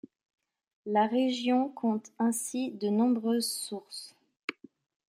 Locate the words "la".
0.87-1.05